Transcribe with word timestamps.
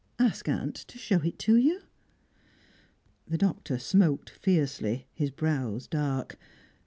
Ask 0.17 0.49
aunt 0.49 0.73
to 0.87 0.97
show 0.97 1.17
it 1.17 1.47
you." 1.47 1.81
The 3.27 3.37
Doctor 3.37 3.77
smoked 3.77 4.31
fiercely, 4.31 5.05
his 5.13 5.29
brows 5.29 5.85
dark. 5.85 6.39